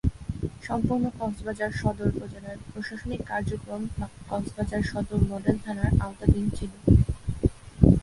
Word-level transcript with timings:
সম্পূর্ণ 0.63 1.05
কক্সবাজার 1.19 1.71
সদর 1.81 2.09
উপজেলার 2.13 2.57
প্রশাসনিক 2.71 3.21
কার্যক্রম 3.29 3.81
কক্সবাজার 4.29 4.83
সদর 4.91 5.19
মডেল 5.31 5.55
থানার 5.65 5.91
আওতাধীন 6.05 6.45
ছিল। 6.57 6.71